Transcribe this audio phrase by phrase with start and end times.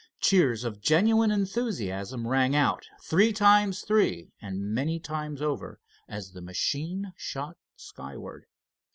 [0.19, 6.41] Cheers of genuine enthusiasm rang out, three times three and many times over, as the
[6.41, 8.47] machine shot skyward.